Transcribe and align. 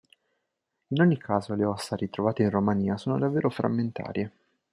In 0.87 0.99
ogni 0.99 1.19
caso 1.19 1.53
le 1.53 1.63
ossa, 1.63 1.95
ritrovate 1.95 2.41
in 2.41 2.49
Romania, 2.49 2.97
sono 2.97 3.19
davvero 3.19 3.51
frammentarie. 3.51 4.31